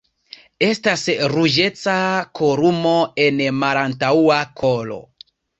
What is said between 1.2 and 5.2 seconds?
ruĝeca kolumo en malantaŭa kolo.